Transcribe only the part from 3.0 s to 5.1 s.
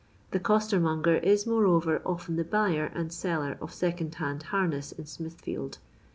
seller of second hand harness in